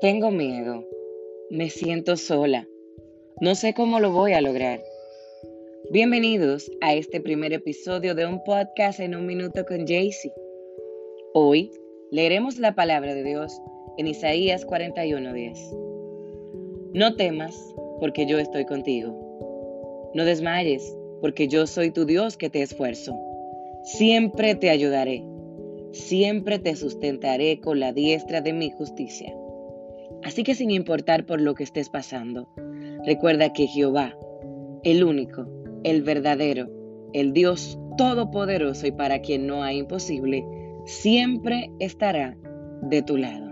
[0.00, 0.88] Tengo miedo.
[1.50, 2.66] Me siento sola.
[3.38, 4.82] No sé cómo lo voy a lograr.
[5.90, 10.32] Bienvenidos a este primer episodio de un podcast en un minuto con Jaycee.
[11.34, 11.70] Hoy
[12.10, 13.60] leeremos la palabra de Dios
[13.98, 15.58] en Isaías 41:10.
[16.94, 17.54] No temas,
[17.98, 20.10] porque yo estoy contigo.
[20.14, 23.20] No desmayes, porque yo soy tu Dios que te esfuerzo.
[23.82, 25.22] Siempre te ayudaré.
[25.92, 29.36] Siempre te sustentaré con la diestra de mi justicia.
[30.22, 32.48] Así que sin importar por lo que estés pasando,
[33.04, 34.14] recuerda que Jehová,
[34.82, 35.46] el único,
[35.84, 36.68] el verdadero,
[37.12, 40.44] el Dios todopoderoso y para quien no hay imposible,
[40.84, 42.36] siempre estará
[42.82, 43.50] de tu lado.